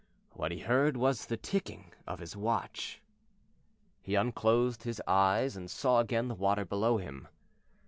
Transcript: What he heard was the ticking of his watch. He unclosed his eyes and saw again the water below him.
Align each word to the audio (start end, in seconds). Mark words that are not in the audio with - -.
What 0.33 0.51
he 0.51 0.57
heard 0.61 0.97
was 0.97 1.27
the 1.27 1.37
ticking 1.37 1.93
of 2.07 2.17
his 2.17 2.35
watch. 2.35 3.03
He 4.01 4.15
unclosed 4.15 4.81
his 4.81 4.99
eyes 5.05 5.55
and 5.55 5.69
saw 5.69 5.99
again 5.99 6.27
the 6.27 6.33
water 6.33 6.65
below 6.65 6.97
him. 6.97 7.27